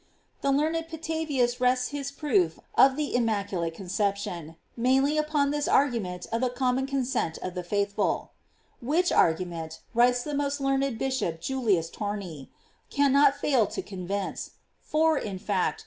[0.41, 6.25] The learned Petavius rests his proof of the immaculate con ception mainly upon this argument
[6.31, 8.31] of the com mon consent of the faithful.
[8.81, 12.49] J Which argument, writes the most learned Bishop Julius Torni,
[12.89, 15.67] cannot fail to convince; for, in fact, if nothing * De Prrer.
[15.67, 15.67] Virg.
[15.67, 15.67] q.
[15.67, 15.79] 6, a.